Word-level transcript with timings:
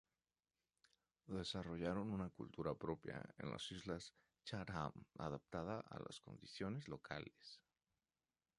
Desarrollaron 1.27 2.09
una 2.09 2.31
cultura 2.31 2.73
propia 2.73 3.21
en 3.37 3.51
las 3.51 3.71
islas 3.71 4.15
Chatham 4.43 4.91
adaptada 5.19 5.81
a 5.81 5.99
las 5.99 6.19
condiciones 6.21 6.87
locales. 6.87 7.61